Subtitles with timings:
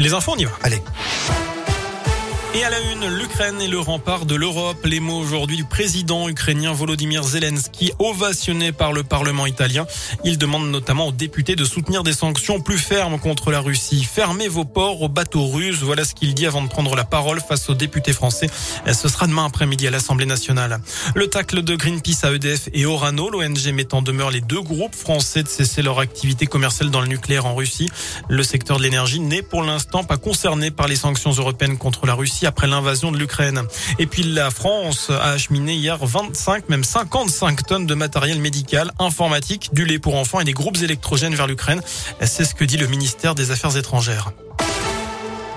[0.00, 0.52] Les infos, on y va.
[0.62, 0.82] Allez.
[2.52, 4.84] Et à la une, l'Ukraine et le rempart de l'Europe.
[4.84, 9.86] Les mots aujourd'hui du président ukrainien Volodymyr Zelensky, ovationné par le Parlement italien.
[10.24, 14.02] Il demande notamment aux députés de soutenir des sanctions plus fermes contre la Russie.
[14.02, 15.82] Fermez vos ports aux bateaux russes.
[15.82, 18.50] Voilà ce qu'il dit avant de prendre la parole face aux députés français.
[18.92, 20.80] Ce sera demain après-midi à l'Assemblée nationale.
[21.14, 24.96] Le tacle de Greenpeace à EDF et Orano, l'ONG met en demeure les deux groupes
[24.96, 27.90] français de cesser leur activité commerciale dans le nucléaire en Russie.
[28.28, 32.14] Le secteur de l'énergie n'est pour l'instant pas concerné par les sanctions européennes contre la
[32.14, 33.62] Russie après l'invasion de l'Ukraine.
[33.98, 39.70] Et puis la France a acheminé hier 25, même 55 tonnes de matériel médical, informatique,
[39.72, 41.80] du lait pour enfants et des groupes électrogènes vers l'Ukraine.
[42.20, 44.32] C'est ce que dit le ministère des Affaires étrangères.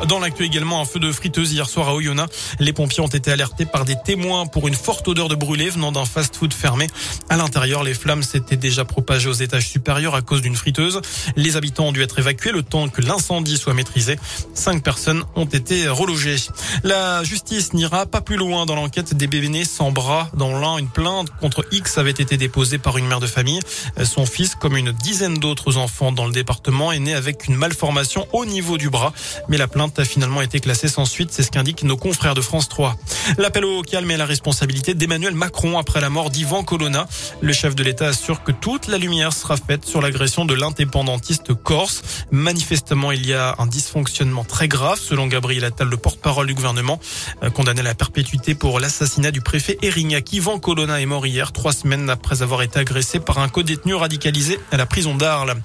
[0.07, 2.55] Dans l'actu également, un feu de friteuse hier soir à Oyonnax.
[2.59, 5.93] Les pompiers ont été alertés par des témoins pour une forte odeur de brûlé venant
[5.93, 6.87] d'un fast-food fermé.
[7.29, 11.01] À l'intérieur, les flammes s'étaient déjà propagées aux étages supérieurs à cause d'une friteuse.
[11.37, 14.19] Les habitants ont dû être évacués le temps que l'incendie soit maîtrisé.
[14.53, 16.35] Cinq personnes ont été relogées.
[16.83, 20.29] La justice n'ira pas plus loin dans l'enquête des bébés nés sans bras.
[20.33, 23.61] Dans l'un, une plainte contre X avait été déposée par une mère de famille.
[24.03, 28.27] Son fils, comme une dizaine d'autres enfants dans le département, est né avec une malformation
[28.33, 29.13] au niveau du bras.
[29.47, 32.41] Mais la plainte a finalement été classée sans suite, c'est ce qu'indiquent nos confrères de
[32.41, 32.95] France 3.
[33.37, 37.07] L'appel au calme et la responsabilité d'Emmanuel Macron après la mort d'Ivan Colonna.
[37.41, 41.53] Le chef de l'État assure que toute la lumière sera faite sur l'agression de l'indépendantiste
[41.53, 42.01] corse.
[42.31, 46.99] Manifestement, il y a un dysfonctionnement très grave, selon Gabriel Attal, le porte-parole du gouvernement,
[47.43, 50.31] euh, condamné à la perpétuité pour l'assassinat du préfet Erignac.
[50.33, 54.59] Ivan Colonna est mort hier, trois semaines après avoir été agressé par un co-détenu radicalisé
[54.71, 55.55] à la prison d'Arles.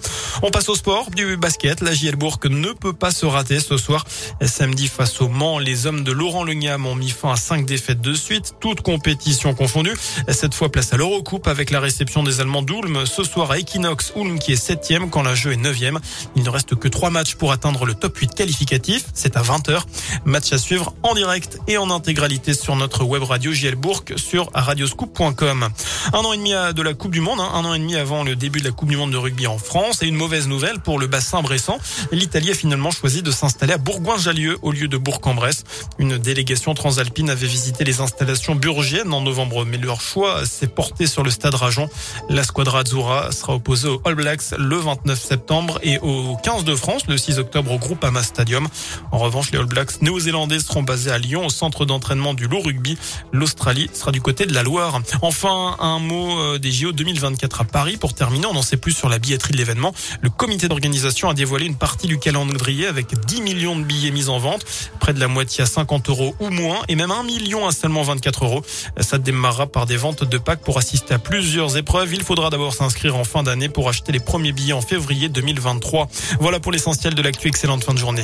[0.42, 1.81] On passe au sport, du basket.
[1.81, 4.05] La JL Bourg ne peut pas se rater ce soir.
[4.42, 8.00] Samedi face au Mans, les hommes de Laurent Legnam ont mis fin à cinq défaites
[8.00, 9.97] de suite, toutes compétitions confondues.
[10.28, 13.06] Cette fois, place à l'Eurocoupe avec la réception des Allemands d'Ulm.
[13.06, 15.98] Ce soir à Equinox, Ulm qui est septième quand la jeu est neuvième.
[16.36, 19.05] Il ne reste que trois matchs pour atteindre le top 8 qualificatif.
[19.14, 19.83] C'est à 20h.
[20.24, 24.50] Match à suivre en direct et en intégralité sur notre web radio JL Bourg sur
[24.55, 25.69] radioscoop.com.
[26.12, 27.51] Un an et demi de la Coupe du Monde, hein.
[27.55, 29.58] un an et demi avant le début de la Coupe du Monde de rugby en
[29.58, 31.78] France et une mauvaise nouvelle pour le bassin bressant.
[32.12, 35.64] L'Italie a finalement choisi de s'installer à Bourgoin-Jallieu au lieu de Bourg-en-Bresse.
[35.98, 41.09] Une délégation transalpine avait visité les installations burgiennes en novembre, mais leur choix s'est porté
[41.09, 41.91] sur le stade Rajon.
[42.29, 46.77] La squadra Azzurra sera opposée aux All Blacks le 29 septembre et au 15 de
[46.77, 48.69] France le 6 octobre au Groupama Stadium.
[49.11, 52.61] En revanche, les All Blacks néo-zélandais seront basés à Lyon au centre d'entraînement du Loup
[52.61, 52.97] Rugby.
[53.33, 55.01] L'Australie sera du côté de la Loire.
[55.23, 57.97] Enfin, un mot euh, des JO 2024 à Paris.
[57.97, 59.92] Pour terminer, on en sait plus sur la billetterie de l'événement.
[60.20, 64.29] Le comité d'organisation a dévoilé une partie du calendrier avec 10 millions de billets mis
[64.29, 64.65] en vente,
[65.01, 68.03] près de la moitié à 50 euros ou moins, et même un million à seulement
[68.03, 68.63] 24 euros.
[69.01, 72.15] Ça démarrera par des ventes de packs pour assister à plusieurs épreuves.
[72.15, 76.09] Il faudra d'abord s'inscrire en fin d'année pour acheter les premiers billets en février 2023.
[76.39, 77.49] Voilà pour l'essentiel de l'actu.
[77.49, 78.23] Excellente fin de journée.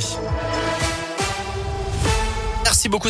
[2.63, 3.09] Merci beaucoup.